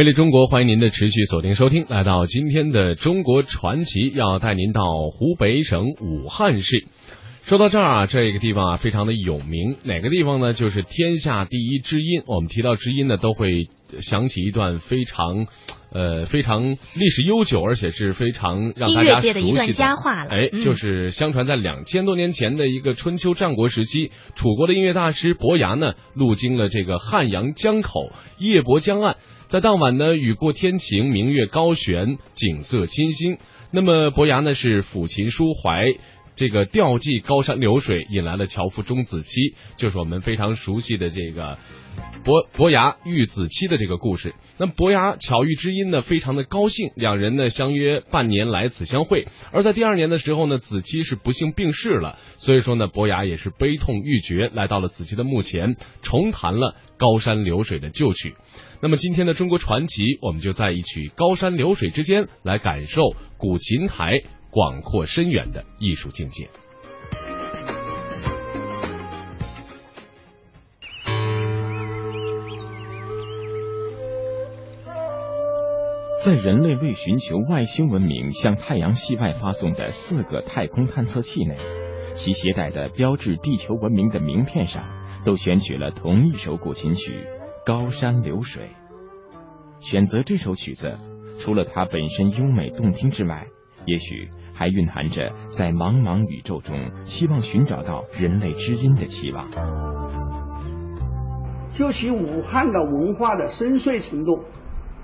[0.00, 1.84] 魅力中国，欢迎您的持续锁定收听。
[1.90, 6.86] 来到今天的中国传奇，要带您到湖北省武汉市。
[7.44, 10.54] 说到这儿啊，这个地方啊非常的有名，哪个地方呢？
[10.54, 12.22] 就是天下第一知音。
[12.24, 13.66] 我们提到知音呢，都会
[14.00, 15.46] 想起一段非常
[15.92, 20.30] 呃非常历史悠久，而且是非常让大家熟悉的一段佳话了。
[20.30, 29.16] 哎，就是相传在两千多年前的一个春秋战国时期，楚国的音乐大师伯牙呢，路经了这个汉阳江口夜泊江岸。
[29.50, 33.36] 在当晚呢，雨过天晴，明月高悬，景色清新。
[33.72, 35.92] 那么伯牙呢是抚琴抒怀，
[36.36, 41.58] 这个调寄高山流水，引来了樵夫钟子期，就是我们非常熟悉的这个
[42.22, 44.36] 伯伯牙遇子期的这个故事。
[44.56, 49.26] 那伯牙巧遇知音呢，非常的高兴，两人呢相约半年来此相会。
[49.50, 58.34] 而在第二年的时候呢，子期是不幸病逝了，所以说呢，伯牙也是悲痛欲绝，来到了子期的墓前，重弹了高山流水的旧曲。
[58.82, 66.48] 那么今天的中国传奇，我们就在一曲高山流水之间，来感受古琴台广阔深远的艺术境界。
[76.24, 81.54] 在人类为寻求外星文明向太阳系外发送的四个太空探测器内，
[82.16, 84.82] 其携带的标志地球文明的名片上，
[85.26, 87.26] 都选取了同一首古琴曲。
[87.66, 88.70] 高山流水，
[89.80, 90.96] 选择这首曲子，
[91.38, 93.46] 除了它本身优美动听之外，
[93.84, 99.46] 也许还蕴含着在茫茫宇宙中希望寻找到人类知音的期望。
[101.74, 104.42] 就其武汉的文化的深邃程度，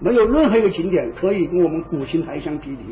[0.00, 2.84] 没有任何一个景点可以跟我们古琴台相匹敌，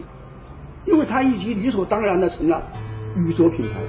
[0.85, 2.63] 因为它已经理所当然的成了
[3.17, 3.81] 宇宙品牌。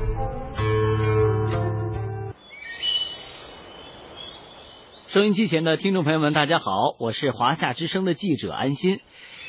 [5.16, 9.00] 收音机前的听众朋友们，大家好，我是华夏之声的记者安心。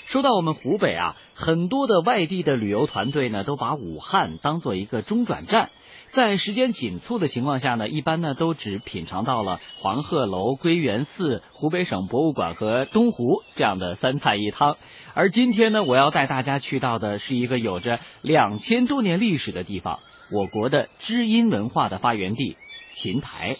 [0.06, 5.70] 说到我们湖北啊，很多的外地的旅游团队呢，都把武汉当做一个中转站，
[6.12, 14.76] 在时间紧促的情况下呢，一般呢都只品尝到了黄鹤楼、归元寺、湖北省博物馆和东湖这样的三菜一汤。
[15.15, 19.99] 而今天呢，我要带大家去到的是一个有着两千多年历史的地方，
[20.32, 22.56] 我国的知音文化的发源地——
[22.94, 23.56] 琴台。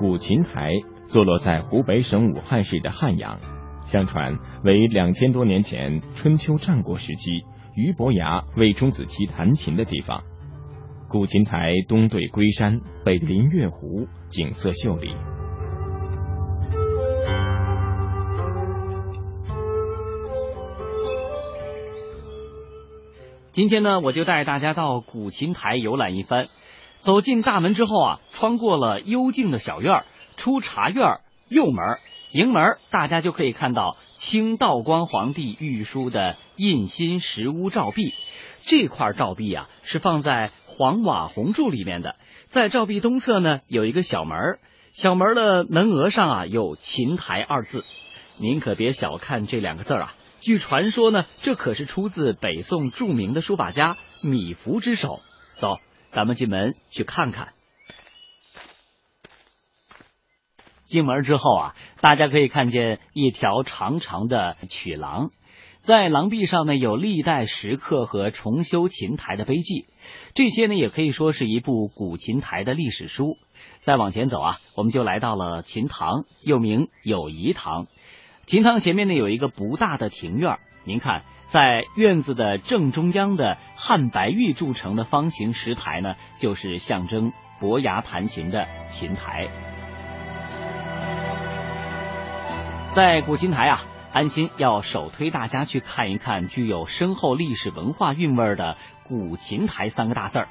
[0.00, 0.72] 古琴台
[1.08, 3.38] 坐落在湖北省武汉市的汉阳，
[3.86, 7.42] 相传为两千多年前春秋战国时期
[7.76, 10.22] 俞伯牙为钟子期弹琴的地方。
[11.10, 15.10] 古琴台东对龟山，北临月湖，景色秀丽。
[23.52, 26.46] 今天呢，我就带大家到古琴台游览一番。
[27.02, 30.04] 走进大门之后啊，穿过了幽静的小院，
[30.38, 31.18] 出茶院
[31.50, 31.98] 右门
[32.32, 38.14] 迎门，大家就可以看到清道光皇帝御书的印心石屋照壁。
[38.66, 42.16] 这块照壁啊，是放在黄瓦红柱里面的。
[42.50, 44.38] 在照壁东侧呢，有一个小门，
[44.94, 47.84] 小门的门额上啊有“琴台”二字。
[48.38, 55.18] 您可别小看这两个字啊，据传说呢，这可是出自北宋著名的书法家米芾之手。
[55.60, 55.76] 走。
[56.12, 57.48] 咱们进门去看看。
[60.90, 65.30] 进门之后啊，大家可以看见一条长长的曲廊，
[65.84, 69.86] 在廊壁上呢有历代石刻和重修琴台的碑记，
[70.34, 73.38] 这些呢也可以说是一部古琴台的历史书。
[73.82, 77.86] 再往前走啊，我们就来到了琴堂，又名友谊堂。
[78.46, 81.22] 琴堂前面呢有一个不大的庭院，您看。
[81.52, 89.69] 在院子的正中央的汉白玉铸成的方形石台呢，就是象征伯牙弹琴的琴台。
[92.92, 100.48] 在古琴台啊，安心要首推大家去看一看具有深厚历史文化韵味的“古琴台”三个大字儿。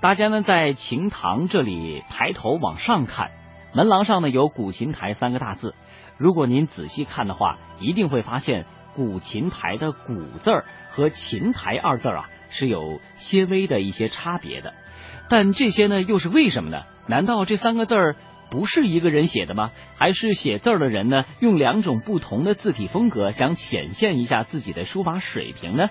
[0.00, 3.32] 大家呢在琴堂这里抬头往上看，
[3.72, 5.74] 门廊上呢有“古琴台”三个大字。
[6.16, 8.66] 如果您仔细看的话，一定会发现。
[8.94, 14.72] 古琴台的“古”字儿和“琴台”二字啊是有些微的一些差别的，
[15.28, 16.84] 但这些呢又是为什么呢？
[17.08, 18.14] 难道这三个字儿
[18.50, 19.72] 不是一个人写的吗？
[19.96, 25.88] 还是写字儿的人呢用两种不同的字体风格想显现一下自己的书法水平呢？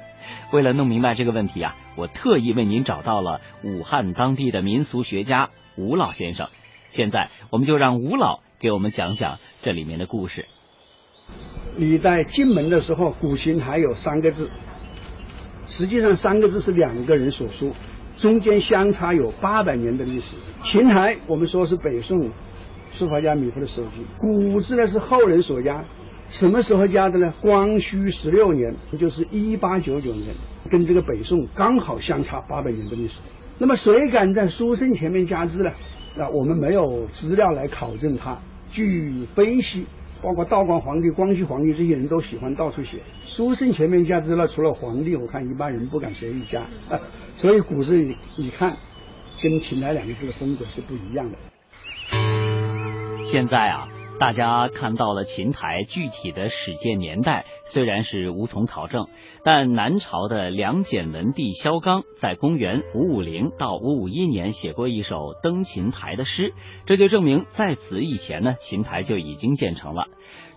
[0.52, 6.48] 为了弄明白这个问题啊，我特意为您找到了武汉当地的民俗学家吴老先生。
[6.92, 10.46] 现在我们就让吴老给我们讲讲这里面的故事。
[11.78, 14.52] 你在进门的时候，古琴还有三个字，
[15.68, 17.74] 实际上三个字是两个人所书，
[18.24, 20.38] 中间相差有八百年的历史。
[20.64, 22.30] 琴台我们说是北宋
[22.94, 25.84] 书法家米芾的手迹，古字呢是后人所加，
[26.30, 27.34] 什么时候加的呢？
[27.42, 30.34] 光绪十六年，就是一八九九年，
[30.72, 33.20] 跟这个北宋刚好相差八百年的历史。
[33.60, 35.70] 那么谁敢在书圣前面加字呢？
[36.18, 38.38] 啊，我们没有资料来考证它。
[38.72, 39.86] 据分析，
[40.24, 46.64] 包括道光皇帝、光绪皇帝这些人都喜欢到处写书生前面加之了，除了皇帝，我看一般人不敢随意加。
[47.36, 48.74] 所以古字你你看，
[49.42, 51.38] 跟秦台两个字的风格是不一样的。
[53.26, 53.90] 现在啊。
[54.20, 59.08] 大家看到了琴台具体的始建年代，虽然是无从考证，
[59.44, 66.54] 但南朝的梁简文帝萧纲在公元五五零到五五一年写过一首登琴台的诗，
[66.86, 70.06] 这就证明在此以前呢，琴台就已经建成了。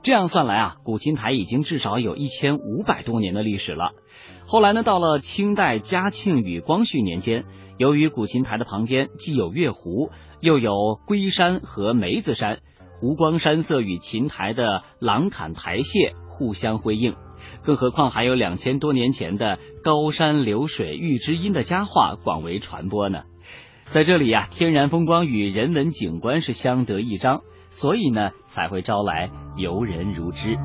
[0.05, 3.91] 这样算来啊，古琴台已经至少有一千五百多年的历史了。
[4.47, 7.45] 后来呢，到了清代嘉庆与光绪年间，
[7.79, 10.11] 由于古琴台的旁边既有月湖，
[10.41, 12.61] 又有龟山和梅子山。
[12.99, 17.15] 湖光山色与琴台的廊坎台榭互相辉映，
[17.63, 23.23] 更何况还有两千多年前的高山流水遇知音的佳话广为传播呢。
[23.93, 30.57] 在这里呀，天然风光与人文景观是相得益彰，所以呢才会招来游人如织。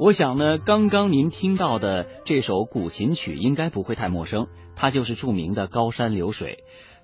[0.00, 6.54] 我想呢，刚刚您听到的这首古琴曲应该不会太陌生，它就是著名的《高山流水》。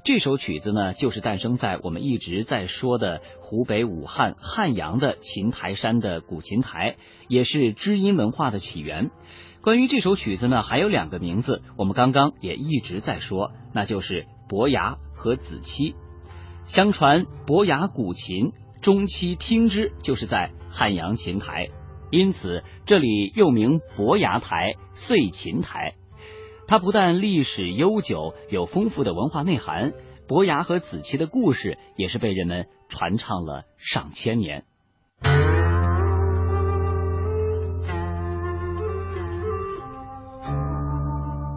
[0.02, 6.96] 这首曲子呢，就是诞生在我们一直在说的湖北武汉汉阳的琴台山的古琴台，
[7.28, 9.10] 也是知音文化的起源。
[9.60, 15.94] 关于这首曲子呢，还有两个名字，我们刚刚也一直在说，那就是伯牙和子期。
[16.66, 21.69] 相传伯牙古琴，中期听之，就是在汉阳琴台。
[22.11, 25.94] 因此，这里又名伯牙台、碎琴台。
[26.69, 29.93] 它不但历史悠久，有丰富的文化内涵，
[30.26, 34.64] 伯牙和子期的故事也是被人们传唱了上千年。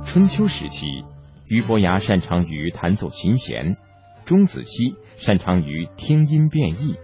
[0.05, 1.03] 春秋时期，
[1.47, 3.77] 俞伯牙擅长于弹奏琴弦，
[4.25, 6.95] 钟子期擅长于听音辨义。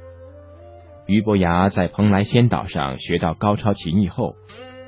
[1.08, 4.36] 俞伯牙在蓬莱仙岛上学到高超琴艺后，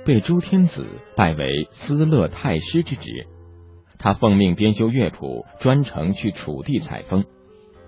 [0.04, 3.28] 被周天子拜为司乐太师之职。
[4.00, 7.26] 他奉命编修乐谱，专程去楚地采风。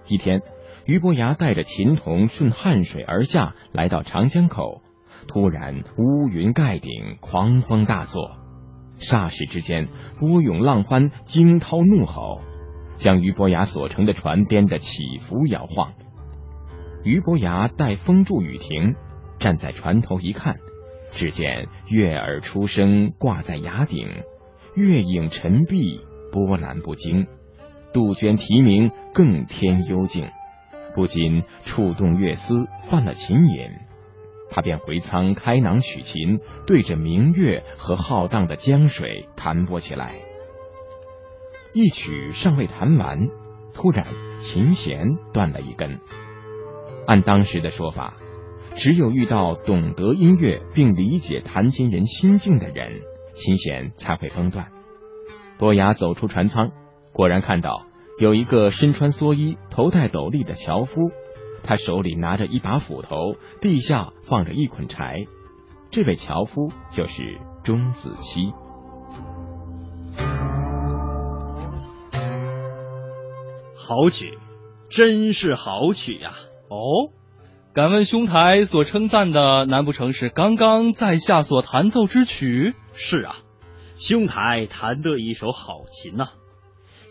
[0.07, 0.41] 一天，
[0.85, 4.83] 俞伯牙带着琴童顺汉水而下，来到长江口，
[5.27, 8.37] 突然乌云盖顶，狂风大作，
[8.99, 9.87] 霎时之间
[10.19, 12.41] 波涌浪翻，惊涛怒吼，
[12.99, 15.93] 将俞伯牙所乘的船颠得起伏摇晃。
[17.09, 18.93] 俞伯牙待风住雨停，
[19.39, 20.57] 站在船头一看，
[21.11, 24.07] 只见月儿初升，挂在崖顶，
[24.75, 26.01] 月影沉碧，
[26.31, 27.25] 波澜不惊；
[27.93, 30.29] 杜鹃啼鸣，更添幽静，
[30.93, 33.71] 不禁触动乐思，犯了琴瘾。
[34.51, 40.13] 他便回舱开囊取琴，对着明月和浩荡的江水弹拨起来。
[41.73, 43.29] 一曲尚未弹完，
[43.73, 44.05] 突然
[44.43, 45.99] 琴弦断了一根。
[47.09, 48.13] 按当时的说法，
[48.75, 53.01] 只有遇到懂得音乐并理解弹琴人心境的人，
[53.33, 54.67] 琴弦才会崩断。
[55.57, 56.69] 伯牙走出船舱，
[57.11, 57.87] 果然看到
[58.19, 61.09] 有一个身穿蓑衣、头戴斗笠的樵夫，
[61.63, 65.25] 他手里拿着一把斧头，地下放着一捆柴。
[65.89, 68.53] 这位樵夫就是钟子期。
[73.75, 74.37] 好曲，
[74.91, 76.33] 真是好曲呀！
[76.69, 77.09] 哦，
[77.73, 82.75] 敢问兄台所称赞的，难不成是刚刚在下所弹奏之曲？
[82.93, 83.35] 是啊，
[83.97, 86.29] 兄台弹得一手好琴呐，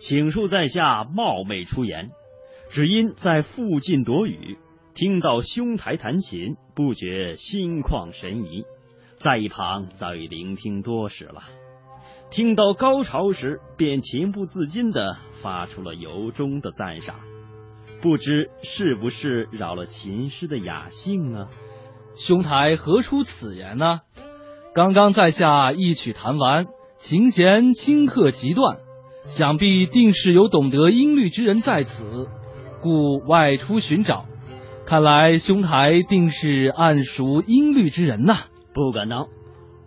[0.00, 2.10] 请恕在下冒昧出言，
[2.70, 4.58] 只因在附近躲雨，
[4.94, 8.64] 听到兄台弹琴，不觉心旷神怡，
[9.18, 11.42] 在一旁早已聆听多时了，
[12.30, 17.16] 听到高潮时，便情不自禁的发出了由衷的赞赏。
[18.00, 21.48] 不知是不是扰了琴师的雅兴啊？
[22.16, 24.00] 兄台何出此言呢？
[24.74, 26.66] 刚刚在下一曲弹完，
[27.00, 28.78] 琴弦顷刻即断，
[29.26, 32.28] 想必定是有懂得音律之人在此，
[32.80, 34.26] 故外出寻找。
[34.86, 38.38] 看来兄台定是谙熟音律之人呐。
[38.72, 39.26] 不敢当，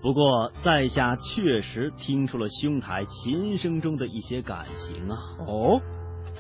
[0.01, 5.17] 不过在下确实听出了兄台琴声中的一些感情啊。
[5.47, 5.81] 哦，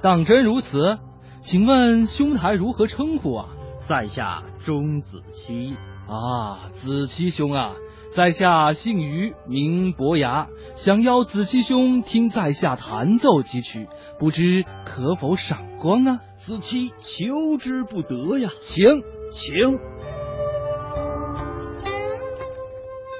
[0.01, 0.97] 当真如此？
[1.43, 3.49] 请问兄台如何称呼啊？
[3.87, 5.75] 在下钟子期
[6.07, 7.73] 啊，子期兄啊，
[8.15, 13.87] 在下姓于，名伯牙，想邀子期兄听在下弹奏几曲，
[14.19, 16.21] 不知可否赏光啊？
[16.45, 18.85] 子期求之不得呀，请
[19.31, 19.79] 请。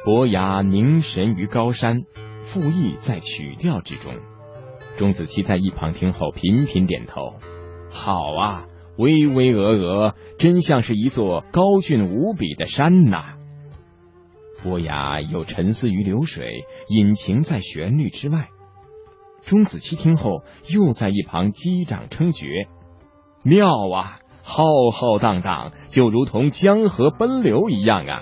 [0.05, 2.03] 伯牙凝神于高山，
[2.45, 4.13] 赋意在曲调之中。
[4.97, 7.33] 钟子期在一旁听后频频点头。
[7.91, 8.65] 好啊，
[8.98, 13.36] 巍巍峨峨，真像是一座高峻无比的山呐。
[14.63, 18.48] 伯牙又沉思于流水，隐情在旋律之外。
[19.45, 22.67] 钟子期听后又在一旁击掌称绝。
[23.43, 28.21] 妙啊，浩浩荡荡，就如同江河奔流一样啊。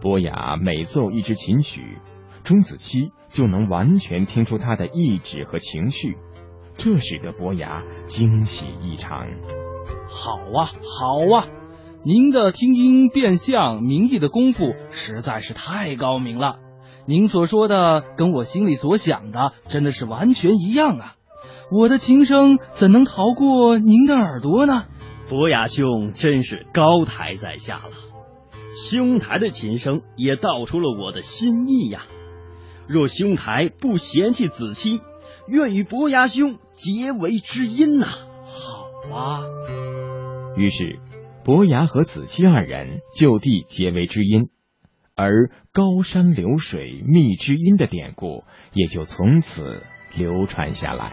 [0.00, 1.98] 伯牙每奏一支琴曲，
[2.44, 6.16] 钟子期就能完全听出他的意志和情绪，
[6.78, 9.26] 这使得伯牙惊喜异常。
[10.08, 11.46] 好啊，好啊，
[12.04, 16.56] 您的听音辨相、明义的功夫实在是太高明了。
[17.04, 21.14] 您所说的跟我心里所想的真的是完全一样啊！
[21.72, 24.84] 我的琴声怎能逃过您的耳朵呢？
[25.28, 27.92] 伯牙兄真是高抬在下了。
[28.90, 32.02] 兄台的琴声也道出了我的心意呀。
[32.86, 35.00] 若兄台不嫌弃子期，
[35.48, 38.06] 愿与伯牙兄结为知音呐。
[38.06, 39.42] 好啊。
[40.56, 40.98] 于是，
[41.44, 44.48] 伯牙和子期二人就地结为知音，
[45.14, 49.82] 而高山流水觅知音的典故也就从此
[50.16, 51.12] 流传下来。